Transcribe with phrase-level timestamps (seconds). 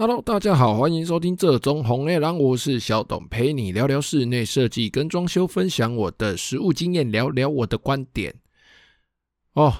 [0.00, 8.34] Hello，大家好，欢迎收听这中红月狼，我是小董，陪你聊聊室内设计跟装修，分享我的实务经验，聊聊我的观点。
[9.52, 9.70] 哦，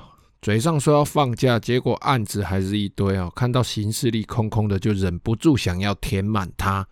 [0.42, 3.32] 嘴上说要放假，结果案子还是一堆哦。
[3.34, 6.86] 看到行事历空空的，就忍不住想要填满它。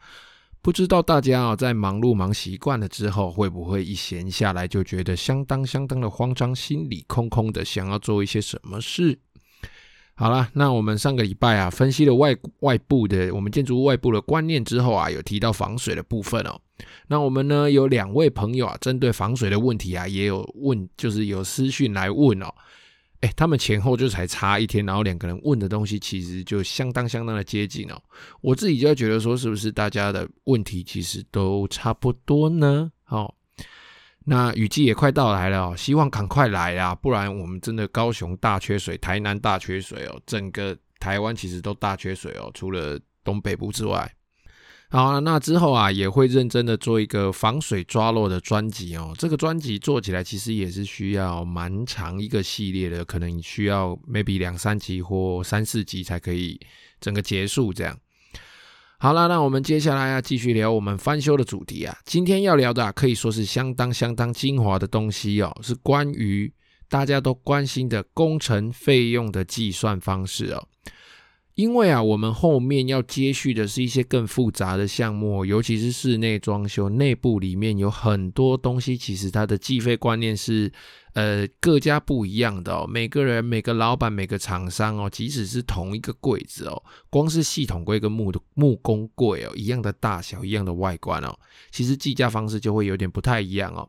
[0.62, 9.18] 不知道大家啊，在忙碌忙习惯了之后，会不会一闲下来就觉得相当相当的慌张，心里空空的，想要做一些什么事？
[10.20, 16.60] 好了，那我们上个礼拜啊，分析了外外部的我们建筑物外部的观念之后啊，有提到防水的部分哦。
[17.06, 22.52] 那我们呢，有两位朋友啊，针对防水的问题啊，也有问，就是有私讯来问哦。
[23.20, 28.02] 哎，他们前后就才差一天，然后两个人问的东西其实就相当相当的接近哦。
[28.40, 32.90] 我自己就觉得说，是不是大家的问题其实都差不多呢？
[33.06, 33.32] 哦。
[34.28, 44.12] 那雨季也快到来了哦，希望赶快来啊，不然我们真的高雄大缺水，台南大缺水哦，整个台湾其实都大缺水哦，除了东北部之外。
[44.90, 49.14] 好，那之后啊，也会认真的做一个防水抓漏的专辑哦。
[49.18, 56.60] 这个专辑做起来其实也是需要蛮长一个系列的，可能需要 maybe 两三集或三四集才可以
[57.00, 57.98] 整个结束这样。
[59.00, 61.96] 好啦，那我们接下来啊继续聊我们翻修的主题啊。
[62.04, 66.52] 今天要聊的啊，可以说是相当相当精华的东西哦，是关于
[66.88, 70.66] 大家都关心的工程费用的计算方式哦。
[71.58, 80.72] 因为啊，我们后面要接续的是一些更复杂的项目，尤其是室内装修，内部里面有很多东西，其实它的计费观念是
[81.14, 82.86] 呃各家不一样的哦。
[82.88, 91.36] 每个人、每个老板、每个厂商哦，即使是同一个柜子哦，光是系统柜跟木木工柜哦，一样的大小、一样的外观哦，
[91.72, 93.88] 其实计价方式就会有点不太一样哦。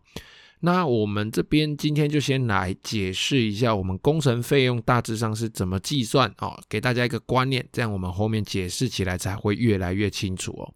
[0.62, 10.74] 那我们这边今天就先来解释一下，我们工程费用大致上是怎么计算哦，给大家一个观念，这样我们后面解释起来才会越来越清楚哦。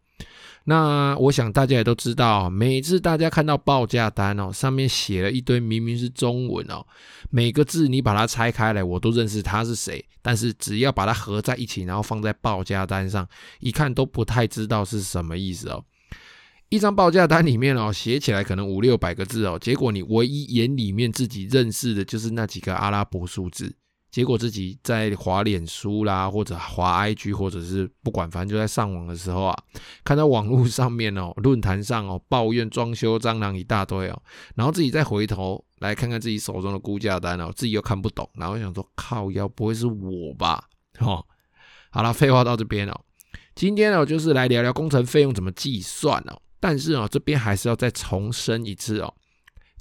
[0.66, 6.86] 那我想大家也都知道，每次大家看到报价单哦，上面写了一堆明明是中文哦，
[7.30, 13.27] 每个字你把它拆开来，我都认识他是谁，但是只要把它合在一起，然后放在报价单上，
[13.60, 15.83] 一看都不太知道是什么意思哦。
[16.73, 23.72] 一张报价单里面哦，写起来可能五六百个字哦，结果你唯一眼里面自己认识的就是那几个阿拉伯数字，
[24.10, 29.56] 结果自己在滑脸书啦，或者滑 IG，或者是不管，反正就在上网的时候啊，
[30.04, 34.20] 看到网络上面哦，论坛上哦，抱怨装修蟑螂一大堆哦，
[34.55, 40.67] 然后自己再回头来看看自己手中的估价单哦，自己又看不懂，然后想说靠腰不会是我吧？
[40.98, 41.23] 哦，
[41.92, 43.02] 好了，废话到这边哦，
[43.54, 46.42] 今天呢就是来聊聊工程费用怎么计算哦。
[46.63, 49.13] 但是啊，这边还是要再重申一次哦。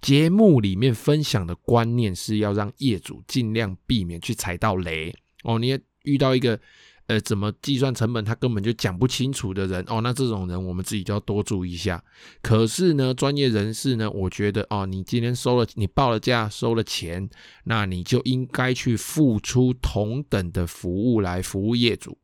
[0.01, 5.61] 节目里面分享的观念是要让业主尽量避免去踩到雷哦。
[5.61, 6.59] 你也遇到一个
[7.07, 12.03] 呃，怎么计算成本他根本就讲不清楚的人哦，那这种人我们自己就要多注意一下。
[12.43, 17.31] 可是呢，专业人士呢，我觉得哦，你今天收了，你报了价，收了钱，
[17.63, 22.19] 那你就应该去付出同等的服务来服务业主。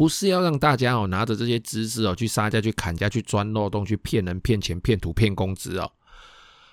[0.00, 5.92] 不是要让大家哦拿着这些知识哦去杀价、去砍价、去钻漏洞、去骗人、骗钱、骗土、骗工资哦。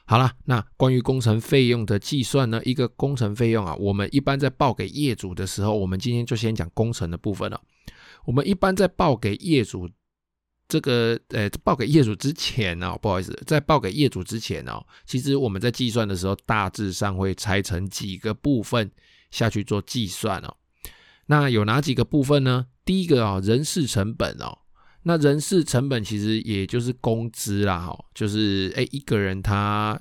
[0.06, 2.62] 好了，那关于工程费用的计算呢？
[2.64, 7.62] 一个工程费用啊，我们一般在报给业主的时候，我们今天就先讲工程的部分了。
[8.24, 9.90] 我们一般在报给业主
[10.70, 18.90] 这个呃报给业主之前呢，不好意思，在报给业主之前呢，其实我们在计算的时候，大致上会拆成几个部分
[19.32, 20.56] 下去做计算哦。
[21.26, 22.68] 那有哪几个部分呢？
[22.88, 24.58] 第一个啊，人事成本哦，
[25.04, 30.00] 那人事成本其实也就是工资啦，哈，就是诶一个人他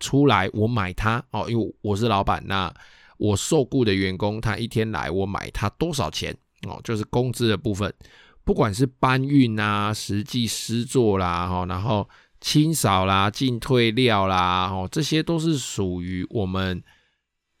[0.00, 2.74] 出来，我买他哦，因为我是老板，那
[3.18, 6.36] 我受雇的员工他一天来，我买他多少钱
[6.66, 7.94] 哦，就是工资的部分，
[8.42, 12.08] 不管是搬运啊、实际施作啦，哈，然后
[12.40, 16.82] 清扫啦、进退料啦，哦，这些都是属于我们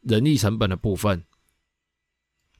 [0.00, 1.22] 人力成本的部分。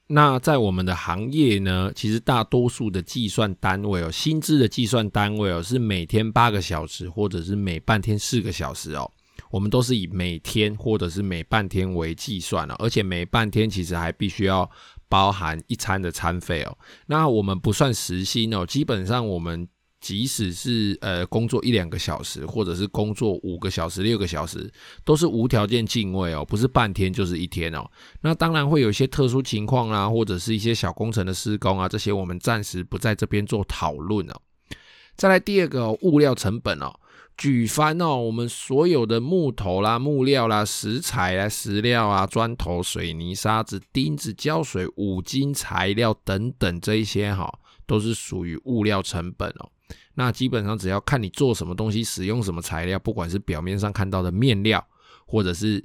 [0.07, 9.09] 那在我们的行业呢，其实大多数的计算单位哦，薪资的计算单位哦，是每天八个小时，或者是每半天四个小时哦。
[9.49, 14.69] 我们都是以每天或者是每半天为计算哦，而且每半天其实还必须要
[15.09, 16.77] 包含一餐的餐费哦。
[17.07, 19.67] 那我们不算时薪哦，基本上我们。
[20.05, 24.71] 即使是呃工作一两个小时，或者是工作五个小时、六个小时，
[25.03, 27.89] 都是无条件进位哦，不是半天就是一天哦。
[28.21, 34.33] 那当然会有一些特殊情况啊，或者是一些小工程的施工啊，这些我们暂时不在这边做讨论哦。
[35.15, 36.93] 再来第二个哦，物料成本哦，
[37.35, 47.51] 举翻哦我们所有的木头啦、木料啦、石材啊、石料啊、砖头、水泥、沙子、钉子、胶水、五金材料等等这一些哈。
[47.87, 49.69] 都是属于物料成本哦。
[50.15, 54.85] 那基本上只要看你做什么东西，使用什么材料，不管是表面上看到的面料，
[55.27, 55.83] 或者是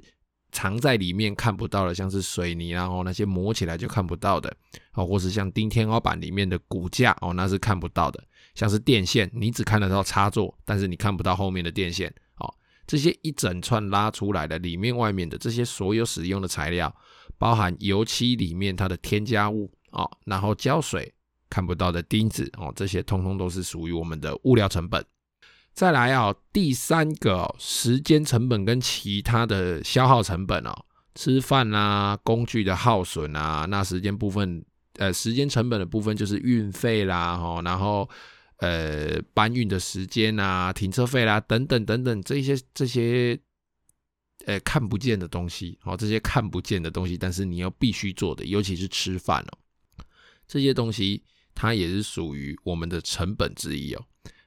[0.51, 4.53] 藏在里面看不到的，像是水泥，然后那些磨起来就看不到的，
[4.93, 8.23] 哦，或是像钉天花板里面的骨架哦，那是看不到的。
[8.53, 12.13] 像是电线，你只看得到插座，但是你看不到后面的电线。
[12.35, 12.53] 哦，
[12.85, 16.93] 这些一整串拉出来的里面外面的这些所有使用的材料，
[17.37, 21.13] 包含油漆里面它的添加物哦，然后胶水
[21.51, 25.05] 看不到的钉子哦，这些通通都是属于我们的物料成本。
[25.75, 30.73] 再来啊，第三个哦，时间成本跟其他的消耗成本哦，
[31.13, 34.65] 吃饭啊，工具的耗损啊，那时间部分，
[34.95, 38.09] 呃，时间成本的部分就是运费啦，哦，然后。
[38.61, 43.35] 呃，搬运的时间啊，停车费啦，等等等等，这些这些，
[44.45, 50.05] 呃，看不见的东西，哦，这些看不见的东西，但是你要必须做的，尤其是吃饭哦，
[50.47, 54.03] 这些东西它也是属于我们的成本之一哦。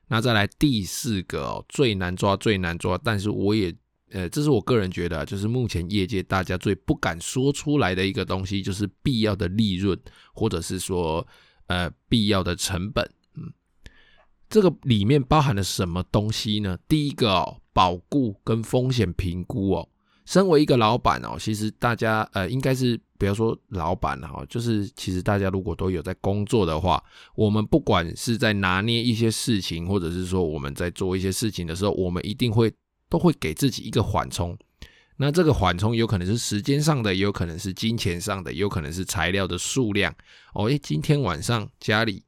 [0.08, 3.74] 那再来第四个哦，最难抓最难抓，但是我也，
[4.10, 9.98] 呃，这是我个人觉得，就是目前业界大家最不敢说出来的一个东西，就是必要的利润，
[10.34, 11.26] 或者是说，
[11.66, 13.04] 呃，必要的成本。
[13.36, 13.52] 嗯
[14.50, 16.78] 这个里面包含了什么东西呢？
[16.86, 19.88] 第一个哦，保固跟风险评估哦。
[20.24, 27.02] 身为一个老板哦，其实大家呃，应该是不要说老板哈，就是其实大家如果都有在工作的话，
[27.34, 32.72] 我们不管是在拿捏一些事情，或者是说我们在做一些事情的时候，我们一定会
[33.08, 34.56] 都会给自己一个缓冲。
[35.16, 40.12] 那这个缓冲有可能是时间上的，也有可能是金钱上的，也有可能是材料的数量
[40.54, 40.68] 哦。
[40.68, 42.24] 诶，今天晚上家里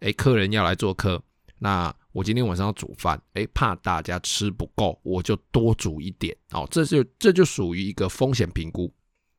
[0.00, 1.22] 诶，客人要来做客。
[1.60, 6.36] 那我今天晚上要煮饭，哎，怕大家吃不够，我就多煮一点。
[6.52, 8.92] 哦，这就这就属于一个风险评估。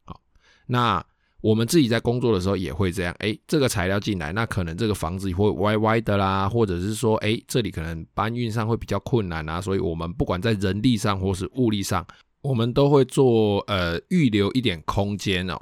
[0.06, 0.20] 好，
[0.68, 1.06] 那
[1.42, 3.14] 我们自己在工作的时候也会这样。
[3.20, 9.60] 哎，这个材料进来，那可能这个房子会歪歪的啦，或者是说，哎，这里可能搬运上会比较困难啊。
[9.60, 12.06] 所以我们不管在人力上或是物力上，
[12.42, 15.60] 我们都会做呃预留一点空间哦。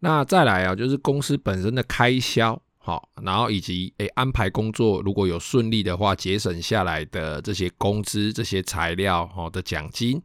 [0.00, 2.60] 那再来啊，就是公司本身的开销。
[2.86, 10.22] 好，然后以及诶安排工作，如果有顺利的话，节省下来的这些工资、这些材料好的奖金，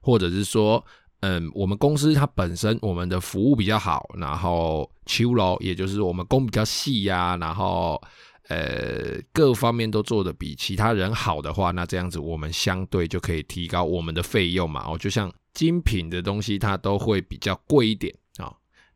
[0.00, 0.80] 或者是说，
[1.22, 8.00] 嗯，我们公司它本身我们的服务比较好，然后秋楼，也就是我们工比较细呀、然后
[8.46, 14.84] 呃各方面都做得比其他人好的话，那这样子我们相对就可以提高我们的费用嘛。
[14.86, 18.14] 哦，就像精品的东西，它都会比较贵一点。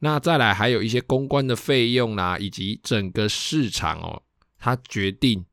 [0.01, 4.23] 那再来还有一些公关的费用啦、以及整个市场哦，
[4.59, 5.45] 它决定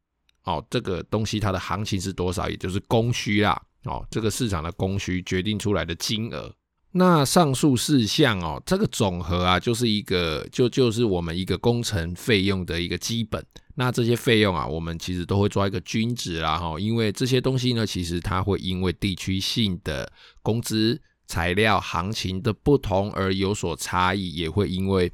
[0.43, 6.53] 哦这个东西它的行情是多少，也就是供需啦哦，这个市场的供需决定出来的金额。
[6.91, 13.43] 那上述事项哦，这个总和啊，就是一个就就是我们一个工程费用的一个基本。
[13.73, 20.09] 那这些费用啊，我们其实都会抓一个均值啦哈，因为这些东西呢，其实它会因为地区性的
[20.41, 21.01] 工资。
[21.25, 25.11] 材料行情的不同而有所差异，也会因为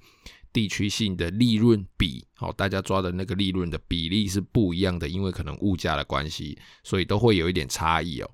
[0.53, 8.29] 地区性的利润比，哦，大家抓的那个利润的比例是不一样的，因为可能物价的关系，所以都会有一点差异哦。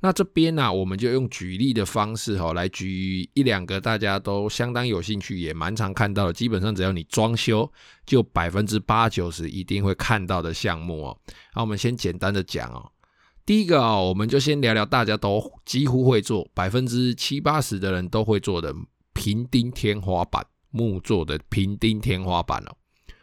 [0.00, 7.72] 那这边呢，我们就用举例的方式，哈，来举一两个大家都相当有兴趣，也蛮常看到的，基本上只要你装修，
[8.04, 11.18] 就百分之八九十一定会看到的项目哦。
[11.54, 12.90] 那我们先简单的讲哦。
[13.44, 18.72] 第一个啊、我们就先聊聊大家都几乎会做，百分之七八十的人都会做的
[19.14, 22.76] 平钉天花板，木做的平钉天花板哦。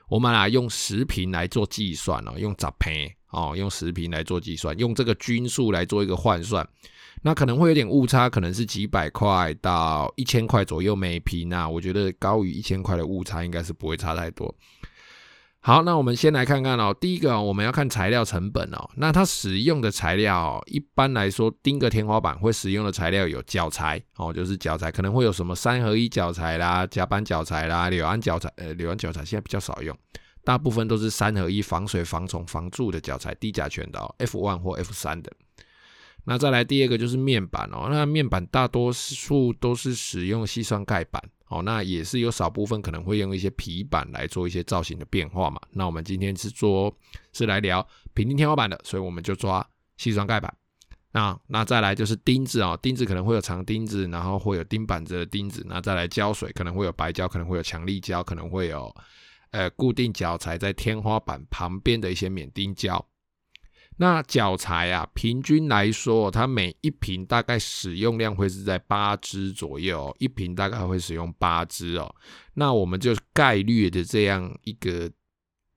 [0.09, 6.67] 我们啊用十平来做计算哦，用十平哦，用十平来做计算，用这个均数来做一个换算，
[7.21, 11.69] 那可能会有点误差，可能是几百块到一千块左右每平啊。
[11.69, 14.53] 我觉得高于一千块的误差应该是不会差太多。
[15.61, 16.95] 好，那我们先来看看哦。
[16.99, 18.89] 第一个，我们要看材料成本哦。
[18.95, 28.49] 那它使用的材料，一般来说，钉个天花板会使用的材料有脚材哦，就是脚材，可能会有什么三合一脚材啦、夹板脚材啦、柳安脚材。
[28.55, 29.95] 呃，柳安脚材现在比较少用，
[30.45, 35.29] 大部分都是三合一，防水、防虫、防蛀的脚材，低甲醛的哦，F one 或 F 三的。
[36.23, 41.21] 那再来第二个就是面板哦，那面板大多数都是使用细酸钙板。
[41.49, 45.59] 哦，那也是有少部分可能会用一些皮板来做一些造型的变化嘛。
[45.71, 46.95] 那我们今天是做
[47.33, 50.55] 是来聊平定天花板的，所以我们就抓西装盖板。
[51.11, 55.65] 那那再来就是钉子啊，钉子可能会有长钉子，然后会有钉板子的钉子。
[55.67, 58.95] 那再来胶水，可能会有白胶，可能会有强力胶，可能会有
[59.49, 63.03] 呃固定脚材在天花板旁边的一些免钉胶。
[64.01, 72.15] 那脚材啊，平均来说，它每一瓶大概使用量会是在八支左右，一瓶大概会使用八支哦。
[72.53, 75.11] 那我们就概率的这样一个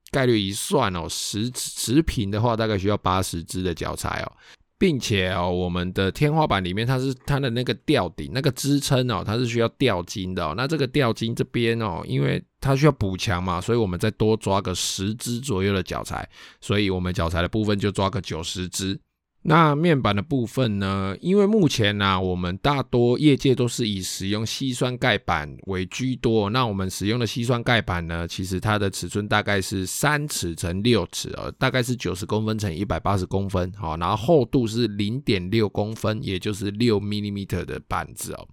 [0.09, 4.31] 概率一算哦，十十瓶的话，大概需要八十支的脚材哦，
[4.77, 10.53] 并且哦，我们的天花板里面它是它的那个吊顶那个支撑哦，它是需要吊筋的哦。
[10.55, 16.27] 那这个吊筋这边哦，因为它需要补强嘛，所以我们再多抓个十支左右的脚材，
[16.61, 18.97] 所以我们脚材的部分就抓个九十支。
[19.45, 21.13] 那面板的部分呢？
[21.19, 26.49] 因为目前呢、啊，我们大多业界都是以使用矽酸钙板为居多。
[26.49, 38.47] 那我们使用的矽酸钙板呢，其实它的尺寸大概是三尺乘六尺哦，大概是九十公分乘一百八十公分，好，然后厚度是零点六公分，也就是六 millimeter 的板子哦。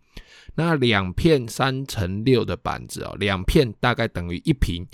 [0.54, 4.86] 那两片三乘六的板子哦，两片大概等于一平，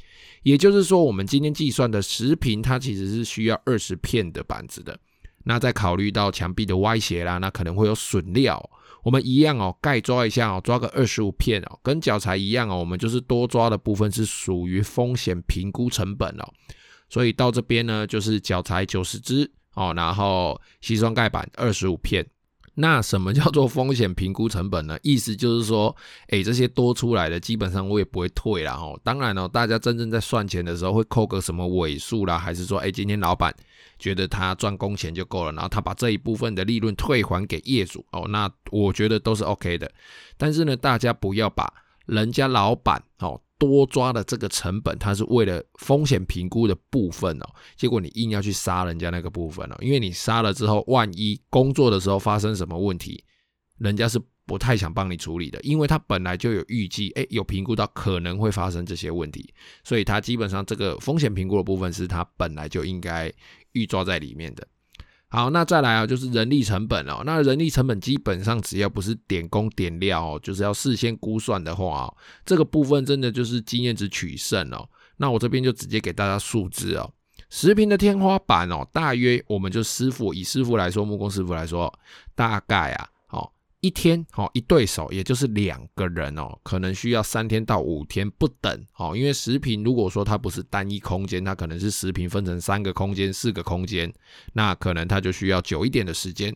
[0.43, 4.99] 也就是说，我们今天计算的十平，它其实是需要二十片的板子的。
[5.45, 8.71] 那再考虑到墙壁的歪斜啦，那可能会有损料，
[9.03, 16.53] 我们一样哦，概抓一下哦，抓个二十五片哦，跟脚材一样哦，我们就是多抓的部分是属于风险评估成本哦，
[17.09, 22.27] 所以到这边呢，就是脚材九十支哦，然后矽酸钙板二十五片。
[22.79, 24.99] 那什么叫做风险评估成本呢？
[25.03, 25.97] 意思就是说，
[26.29, 29.01] 哎，这些多出来的基本上我也不会退啦哦。
[29.03, 33.55] 当然哦，大家真正在算钱的时候会扣个什么尾数啦，还是说，哎，今天老板
[33.99, 39.91] 觉得他赚工钱就够了，然后他把这一部分的利润退还给业主哦，那我觉得都是 OK 的。
[40.37, 41.73] 但是呢，大家不要把
[42.05, 43.41] 人家老板哦。
[43.59, 47.47] 多抓的这个成本，它是为了风险评估的部分哦，
[47.77, 53.25] 结果你硬要去杀人家那个部分哦，因为你杀了之后，万一工作的时候发生什么问题，
[53.79, 63.33] 人家是不太想帮你处理的，因为他本来就有预计，诶，有评估到可能会发生这些问题，所以他基本上这个风险评估的部分是他本来就应该
[63.73, 64.67] 预抓在里面的。
[65.37, 67.23] 好，那再来啊，就是人力成本哦。
[67.27, 72.17] 那人力成本基本上只要不是点工点料哦，就是要事先估算的话哦，
[72.47, 74.89] 这个部分真的就是经验值取胜哦。
[75.19, 77.13] 那我这边就直接给大家数字哦，
[77.51, 81.93] 十平的天花板哦，大约我们就师傅以师傅来说，木工师傅来说，
[82.35, 83.07] 大概啊。
[83.87, 89.17] 一天哦，一对手也就是两个人哦，可能需要三天到五天不等哦。
[89.17, 94.13] 因为十平如果说它不是单一空间，它可能是十平分成三个空间、四个空间，
[94.55, 96.53] 那可能它就需要久一点的时间。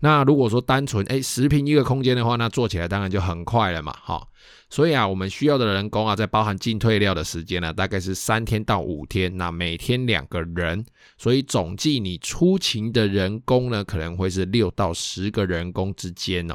[0.00, 4.26] 那如果说单纯哎十平一个空间的话，那做起来当然就很快了嘛，哈。
[4.70, 9.36] 所以啊，我们需要的人工啊，在包含进退料的时间呢，大概是三天到五天。
[9.36, 10.86] 那每天两个人，
[11.18, 16.54] 所以总计你出勤的人工呢，可能会是六到十个人工之间哦。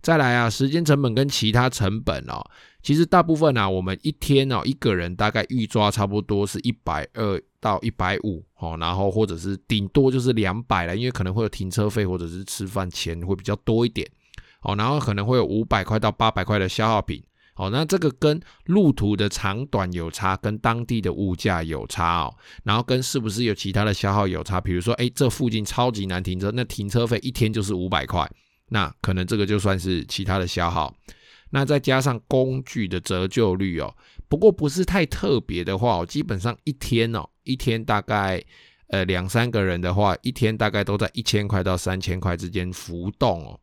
[0.00, 2.44] 再来啊，时间成本跟其他成本哦，
[2.84, 14.06] 其实大部分啊，我们一天哦，一个人大概预抓差不多是一百二到一百五哦，然后或者是顶多就是两百了，因为可能会有停车费或者是吃饭钱会比较多一点。
[14.60, 17.22] 哦，然后可能会有五百块到八百块的消耗品，
[17.56, 28.26] 哦，那这个跟路途的长短有差，跟当地的物价有差哦，然后跟是不是有其他的消耗有差，比如说，哎，这附近超级难停车，那停车费一天就是五百块，
[28.68, 30.94] 那可能这个就算是其他的消耗，
[31.54, 33.94] 那再加上工具的折旧率哦，
[34.28, 38.42] 不过不是太特别的话哦，基本上一天哦，一天大概
[38.88, 43.60] 呃两三个人的话，一天大概都在一千块到三千块之间浮动哦。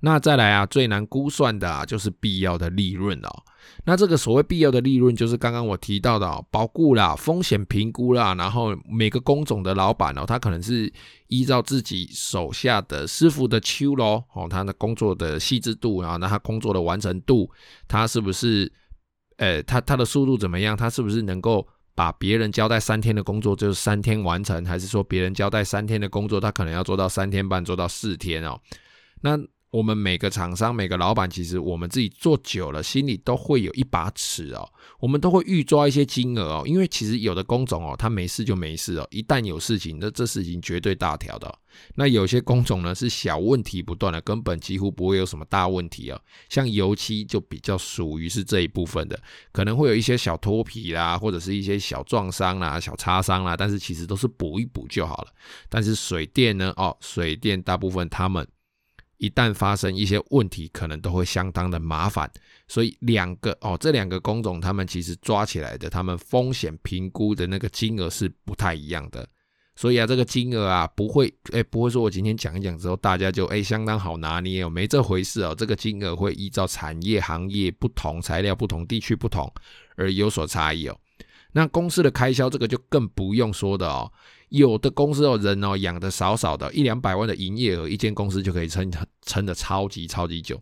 [0.00, 3.42] 那再来啊，最难估算的啊，就是必要的利润哦。
[3.84, 10.92] 那这个所谓必要的利润，就是刚刚我提到的哦，保固啦、风险评估啦，然后每个工种的老板哦，他可能是
[11.26, 17.50] 依照自己手下的师傅的秋咯哦，他的工作的细致度啊，那他工作的完成度，
[17.86, 18.70] 他是不是
[19.38, 20.76] 呃，他他的速度怎么样？
[20.76, 28.60] 他是不是能够把别人交代三天的工作就是三天完成，还是说别人交代三天的工作，他可能要做到三天半，做到四天哦？
[29.20, 29.36] 那
[29.70, 34.66] 我们每个厂商、每个老板，其实我们自己做久了，心里都会有一把尺哦。
[34.98, 41.54] 我们都会预抓一些金额哦，因为其实有的工种哦，它没事就没事哦，一旦有事情，那这事情绝对大条的。
[41.94, 46.18] 那有些工种呢是小问题不断的，根本几乎不会有什么大问题哦。
[46.48, 49.20] 像油漆就比较属于是这一部分的，
[49.52, 55.28] 可能会有一些小脱皮啦，或者是一些小撞伤啦、小擦伤啦，但是其实都是补一补就好了。
[55.68, 56.72] 但是水电呢？
[56.78, 58.48] 哦，水电大部分他们。
[59.18, 62.30] 一旦发生一些问题，可能都会相当的麻烦，
[62.66, 69.28] 所以两个哦，这两个工种他们其实抓起来的，他们风险评估的那个金额是不太一样的，
[69.76, 79.52] 所以啊，这个金额啊不会诶，不会说我今天讲一讲之后，大家就诶相当好拿捏哦，没这回事哦，这个金额会依照产业行业不同、材料不同、地区不同
[79.96, 80.96] 而有所差异哦。
[81.52, 84.10] 那公司的开销，这个就更不用说的哦。
[84.50, 88.90] 有的公司哦，人哦养的少少的，一两百万的营业额，一间公司就可以撑
[89.22, 90.60] 撑的超级超级久。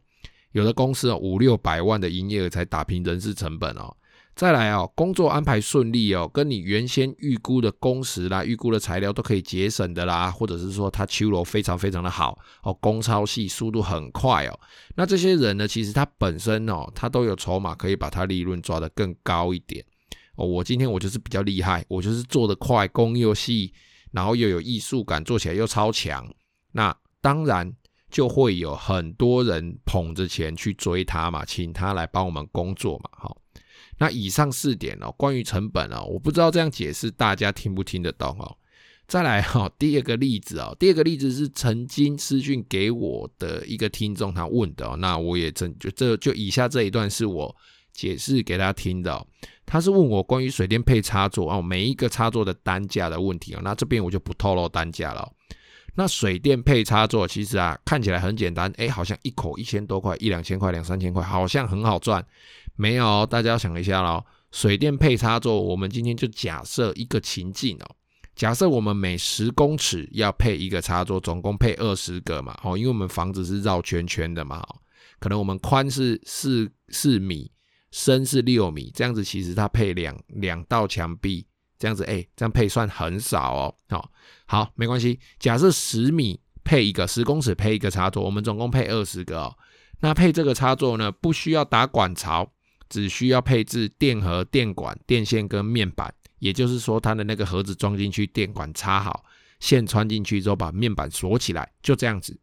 [0.53, 3.95] 有的公司哦，五六百万的营业额才打平人事成本哦。
[4.35, 14.61] 再来哦，工作安排顺利哦，跟你原先预估的工时啦、预估的材料都可以节省的啦，或者是说他秋楼非常非常的好哦，工超细，速度很快哦。
[14.95, 19.83] 那这些人呢，其实他本身哦，他都有筹码可以把他利润抓得更高一点
[20.37, 20.47] 哦。
[20.47, 23.73] 我今天我就是比较厉害，我就是做得快，工又细，
[24.13, 26.27] 然后又有艺术感，做起来又超强。
[26.73, 27.73] 那当然
[28.11, 33.37] 就会有很多人捧着钱去追他嘛，请他来帮我们工作嘛，好。
[33.99, 38.57] 那以上四点哦，关于成本哦，我不知道这样解释大家听不听得懂哦。
[39.09, 47.57] 再来哈，第二个例子哦，第二个例子是曾经私讯给我的一个听众他问的哦，那我也真就这就以下这一段是我
[47.93, 49.27] 解释给他听的哦。
[49.67, 55.29] 他是问我关于水电配插座哦，每一个插座的单价的问题哦，那这边我就不透露单价了。
[55.97, 62.25] 那水电配插座其实啊，看起来很简单，诶，好像一口一千多块，一两千块，两三千块，好像很好赚。
[62.77, 64.23] 没有，大家要想一下喽。
[64.53, 67.97] 水电配插座，我们今天就假设一个情境哦。
[68.35, 72.55] 假设我们每十公尺要配一个插座，总共配二十个嘛。
[72.63, 74.63] 哦，因为我们房子是绕圈圈的嘛。
[75.19, 77.51] 可能我们宽是四四米，
[77.97, 81.47] 深是六米，这样子其实它配两两道墙壁，
[81.79, 83.75] 这样子哎，这样配算很少哦。
[83.89, 84.13] 好，
[84.45, 85.19] 好，没关系。
[85.39, 89.57] 假设十米配一个，十公尺配一个插座，我们总共配二十个哦。
[90.01, 92.53] 那配这个插座呢，不需要打管槽。
[92.89, 99.25] 只需要配置电盒、电管、电线跟面板，也就是说，它的那个盒子装进去，电管插好，
[99.59, 102.39] 线穿进去之后，把面板锁起来，就这样子。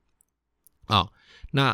[0.88, 1.14] 啊、哦，
[1.52, 1.74] 那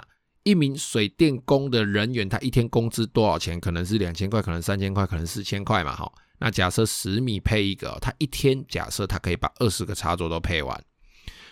[0.49, 3.59] 一名水电工的人员，他一天工资多少钱？
[3.59, 5.95] 可能是两千块，可能三千块，可能四千块嘛。
[5.95, 10.83] 哈，那假设十米配一个，他一天假设他可以把二十个插座都配完，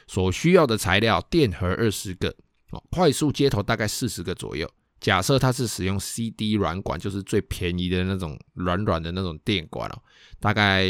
[0.07, 2.29] 所需要的材料电荷二十个，
[2.71, 4.69] 哦，快速接头大概四十个左右。
[4.99, 10.01] 假设它是使用 CD 软管，就是最便宜的那种软软的那种电管哦，
[10.39, 10.87] 大概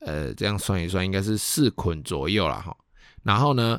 [0.00, 2.74] 呃这样算一算，应该是四捆左右了哈。
[3.22, 3.78] 然后呢，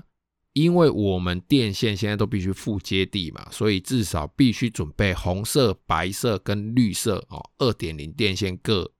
[0.57, 8.91] 因为我们电线现在都必须附接地嘛，所以至少必须准备红色、白色跟绿色哦，二点零电线各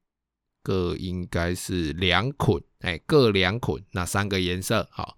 [0.62, 5.18] 各应该是两捆，哎，各两捆，那三个颜色好，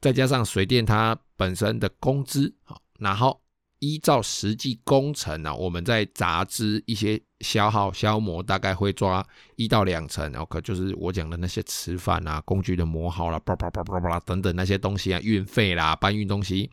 [0.00, 3.42] 再加上水电它本身的工资好，然后。
[3.84, 9.26] 依照实际工程呢，我们在杂支一些消耗消磨，大概会抓
[9.56, 16.70] 一到两成，然后可就是我讲的那些吃饭啊、工具的磨耗啦、叭叭叭叭叭等等那些东西啊、运费啦、搬运东西，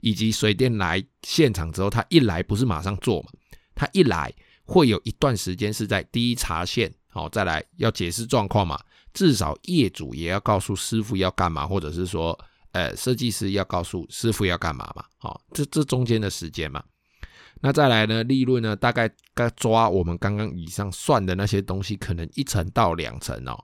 [0.00, 3.28] 以及水电来现场之后，他一来不是马上做嘛，
[3.74, 4.32] 他一来
[4.64, 8.80] 会有一段时间是在第一查线，好，再来要解释状况嘛，
[9.12, 12.38] 至少业主也要告诉师傅要干嘛，或者是说。
[12.72, 15.02] 呃，设计师要告诉师傅要干嘛嘛？
[15.16, 16.84] 好，这这中间的时间嘛，
[17.60, 23.58] 那再来呢，利润呢，大概该抓我们刚刚以上算的那些东西，可能一成到两成哦，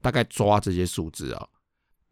[0.00, 1.48] 大概抓这些数字哦。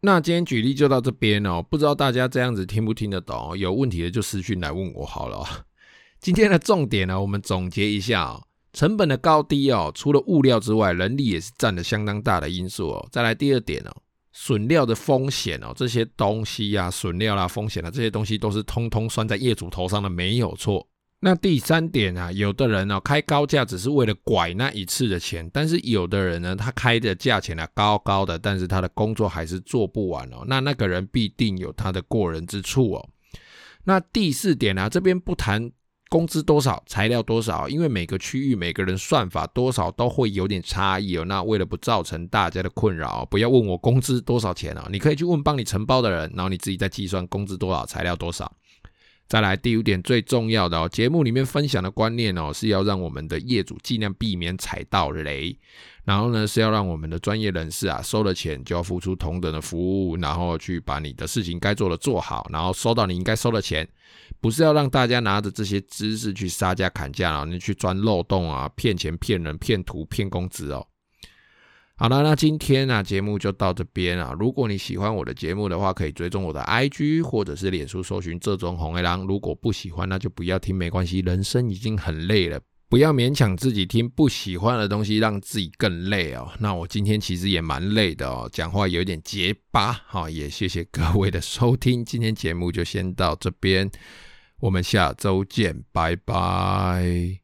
[0.01, 3.57] 那今天举例就到这边哦，不知道大家这样子听不听得懂？
[3.57, 5.45] 有问题的就私讯来问我好了。
[6.19, 13.07] 今天的重点呢，我们总结一下哦，成本的高低哦，除了物料之外，人力也是占了相当大的因素哦。
[13.11, 13.95] 再来第二点哦。
[14.33, 20.87] 损料的风险哦，这些东西呀、啊，损料啦、风险啊，这些东西都是通通算在业主头上的，没有错。
[21.19, 30.43] 那第三点啊，有的人呢、哦、开高价只是为了拐那一次的钱，但是有的人呢，他开的价钱呢高高的，但是他的工作还是做不完哦。
[30.47, 33.09] 那那个人必定有他的过人之处哦。
[33.85, 35.71] 那第四点啊，这边不谈。
[36.09, 37.67] 工资多少，材料多少？
[37.67, 41.25] 因为每个区域每个人算法多少都会有点差异哦。
[41.25, 44.87] 那为了不造成大家的困扰，不要问我工资多少钱哦。
[44.89, 48.49] 你可以去问帮你承包的人，然后你自己再计算工资多少，材料多少。
[49.27, 55.57] 再来第五点最重要的哦，节目里面分享的观念哦，是要让我们的业主尽量避免踩到雷。
[56.05, 63.85] 然后呢，是要让我们的专业人士啊，收了钱就要付出同等的服务，然后去把你的事情该做的做好，然后收到你应该收的钱。
[64.39, 70.87] 不是要让大家拿着这些知识去杀价砍价啊，你去钻漏洞啊，骗钱骗人骗图骗工资哦。
[71.99, 74.31] 好了，那今天啊节目就到这边啊。
[74.39, 79.25] 如果你喜欢我的节目的话，可以追踪我的 IG 或者是脸书搜寻这种红黑狼。
[79.25, 81.21] 如果不喜欢，那就不要听，没关系。
[81.21, 86.47] 人生已经很累了，不要勉强自己听不喜欢的东西，让自己更累哦。
[86.59, 89.91] 那我今天其实也蛮累的哦，讲话有点结巴。
[90.05, 93.89] 好，也谢谢各位的收听，今天节目就先到这边。
[94.59, 97.39] 我们下周见，拜拜。